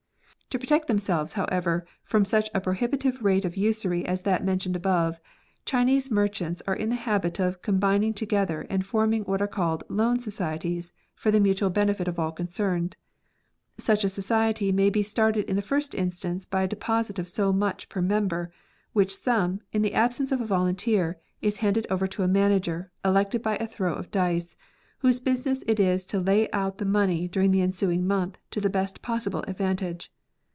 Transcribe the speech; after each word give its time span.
Go 0.53 0.57
To 0.59 0.63
protect 0.63 0.89
themselves, 0.89 1.31
however, 1.33 1.85
from 2.03 2.25
such 2.25 2.49
a 2.53 2.59
prohi 2.59 2.85
bitive 2.89 3.21
rate 3.23 3.45
of 3.45 3.55
usury 3.55 4.05
as 4.05 4.23
that 4.23 4.43
mentioned 4.43 4.75
above, 4.75 5.17
Chinese 5.63 6.11
merchants 6.11 6.61
are 6.67 6.75
in 6.75 6.89
the 6.89 6.95
habit 6.97 7.39
of 7.39 7.61
combining 7.61 8.13
together 8.13 8.67
and 8.69 8.85
forming 8.85 9.23
what 9.23 9.41
are 9.41 9.47
called 9.47 9.85
Loan 9.87 10.19
Societies 10.19 10.91
for 11.15 11.31
the 11.31 11.39
mutual 11.39 11.69
benefit 11.69 12.05
of 12.09 12.19
all 12.19 12.33
concerned. 12.33 12.97
Such 13.77 14.03
a 14.03 14.09
society 14.09 14.73
may 14.73 14.89
be 14.89 15.03
started 15.03 15.45
in 15.49 15.55
the 15.55 15.61
first 15.61 15.95
instance 15.95 16.45
by 16.45 16.63
a 16.63 16.67
deposit 16.67 17.17
of 17.17 17.29
so 17.29 17.53
much 17.53 17.87
per 17.87 18.01
member, 18.01 18.51
which 18.91 19.15
sum, 19.15 19.61
in 19.71 19.83
the 19.83 19.93
absence 19.93 20.33
of 20.33 20.41
a 20.41 20.45
volunteer, 20.45 21.17
is 21.41 21.59
handed 21.63 21.87
over 21.89 22.07
to 22.07 22.23
a 22.23 22.27
manager, 22.27 22.91
elected 23.05 23.41
by 23.41 23.55
a 23.55 23.67
throw 23.67 23.93
of 23.93 24.11
dice, 24.11 24.57
whose 24.97 25.21
business 25.21 25.63
it 25.65 25.79
is 25.79 26.05
to 26.05 26.19
lay 26.19 26.51
out 26.51 26.77
the 26.77 26.83
money 26.83 27.25
during 27.29 27.51
the 27.51 27.61
ensuiug 27.61 28.01
month 28.01 28.37
to 28.51 28.59
the 28.59 28.69
best 28.69 29.01
possible 29.01 29.45
advantage. 29.47 30.11